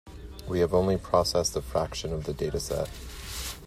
[0.47, 2.89] We have only processed a fraction of the dataset.